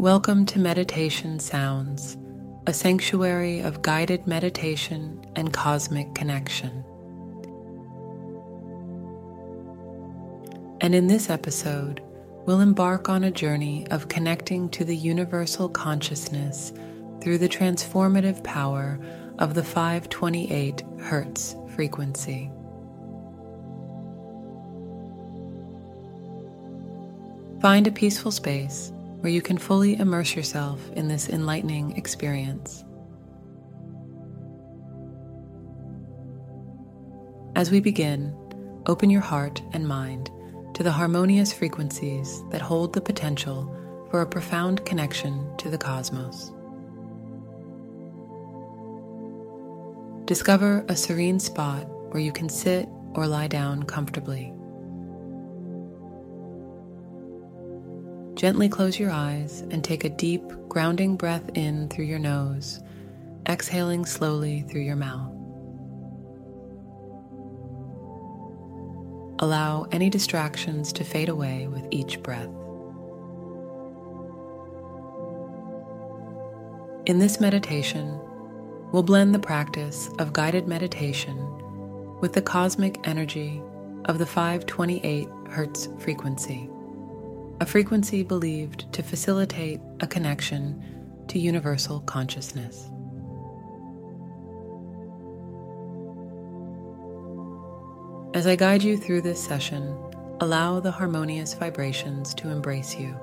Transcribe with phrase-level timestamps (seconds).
[0.00, 2.16] Welcome to Meditation Sounds,
[2.66, 6.82] a sanctuary of guided meditation and cosmic connection.
[10.80, 12.00] And in this episode,
[12.46, 16.72] we'll embark on a journey of connecting to the universal consciousness
[17.20, 18.98] through the transformative power
[19.38, 22.50] of the 528 Hertz frequency.
[27.60, 32.84] Find a peaceful space where you can fully immerse yourself in this enlightening experience.
[37.54, 38.34] As we begin,
[38.86, 40.30] open your heart and mind
[40.74, 43.76] to the harmonious frequencies that hold the potential
[44.10, 46.52] for a profound connection to the cosmos.
[50.24, 54.54] Discover a serene spot where you can sit or lie down comfortably.
[58.40, 62.80] Gently close your eyes and take a deep, grounding breath in through your nose,
[63.46, 65.30] exhaling slowly through your mouth.
[69.40, 72.48] Allow any distractions to fade away with each breath.
[77.04, 78.18] In this meditation,
[78.90, 81.36] we'll blend the practice of guided meditation
[82.20, 83.62] with the cosmic energy
[84.06, 86.70] of the 528 Hertz frequency
[87.60, 90.82] a frequency believed to facilitate a connection
[91.28, 92.88] to universal consciousness.
[98.32, 99.94] As I guide you through this session,
[100.40, 103.14] allow the harmonious vibrations to embrace you.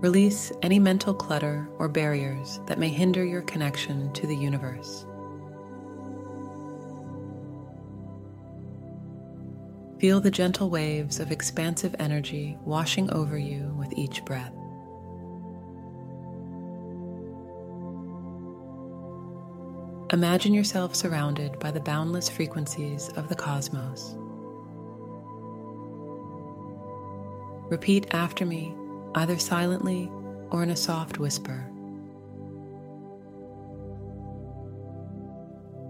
[0.00, 5.06] Release any mental clutter or barriers that may hinder your connection to the universe.
[10.00, 14.54] Feel the gentle waves of expansive energy washing over you with each breath.
[20.10, 24.16] Imagine yourself surrounded by the boundless frequencies of the cosmos.
[27.70, 28.74] Repeat after me,
[29.16, 30.10] either silently
[30.50, 31.70] or in a soft whisper.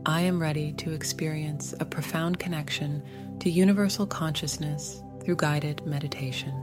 [0.07, 3.03] I am ready to experience a profound connection
[3.41, 6.55] to universal consciousness through guided meditation.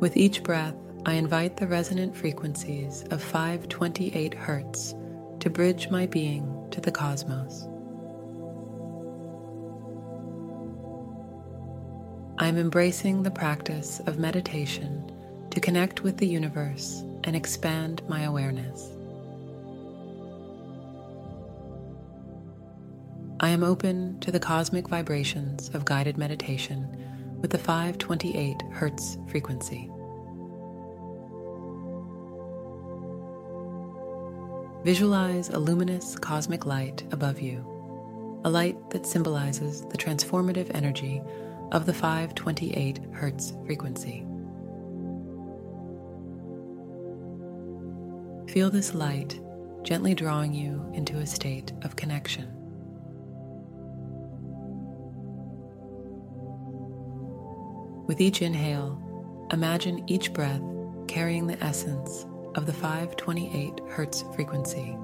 [0.00, 4.94] With each breath, I invite the resonant frequencies of 528 Hertz
[5.40, 7.68] to bridge my being to the cosmos.
[12.38, 15.12] I am embracing the practice of meditation
[15.50, 18.90] to connect with the universe and expand my awareness.
[23.40, 26.88] I am open to the cosmic vibrations of guided meditation
[27.40, 29.88] with the 528 Hertz frequency.
[34.84, 37.64] Visualize a luminous cosmic light above you,
[38.44, 41.22] a light that symbolizes the transformative energy
[41.72, 44.27] of the 528 Hertz frequency.
[48.48, 49.38] Feel this light
[49.82, 52.46] gently drawing you into a state of connection.
[58.06, 60.62] With each inhale, imagine each breath
[61.08, 64.96] carrying the essence of the 528 Hertz frequency,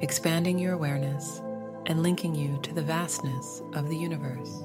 [0.00, 1.42] expanding your awareness
[1.86, 4.62] and linking you to the vastness of the universe.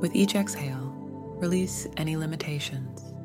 [0.00, 0.92] With each exhale,
[1.40, 3.15] release any limitations.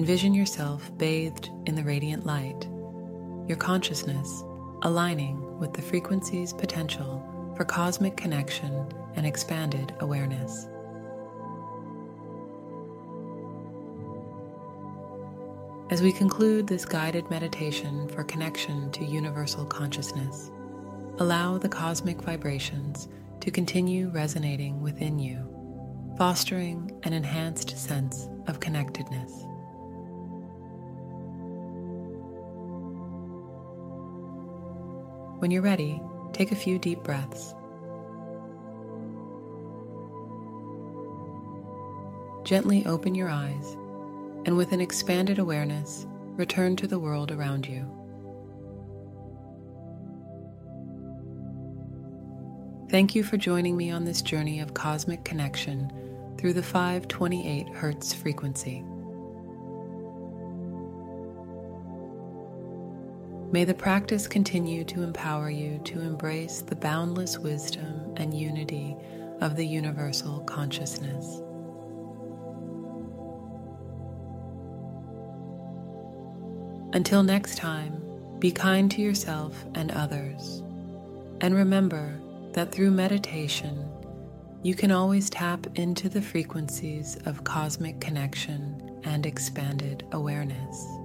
[0.00, 2.66] Envision yourself bathed in the radiant light,
[3.46, 4.44] your consciousness
[4.80, 7.22] aligning with the frequency's potential
[7.54, 10.68] for cosmic connection and expanded awareness.
[15.90, 20.50] As we conclude this guided meditation for connection to universal consciousness,
[21.18, 23.06] allow the cosmic vibrations
[23.40, 25.46] to continue resonating within you,
[26.16, 29.44] fostering an enhanced sense of connectedness.
[35.40, 36.02] When you're ready,
[36.34, 37.54] take a few deep breaths.
[42.44, 43.72] Gently open your eyes
[44.44, 46.06] and, with an expanded awareness,
[46.36, 47.86] return to the world around you.
[52.90, 55.90] Thank you for joining me on this journey of cosmic connection
[56.36, 58.84] through the 528 Hertz frequency.
[63.52, 68.96] May the practice continue to empower you to embrace the boundless wisdom and unity
[69.40, 71.42] of the universal consciousness.
[76.92, 78.00] Until next time,
[78.38, 80.62] be kind to yourself and others.
[81.40, 82.20] And remember
[82.52, 83.90] that through meditation,
[84.62, 90.99] you can always tap into the frequencies of cosmic connection and expanded awareness.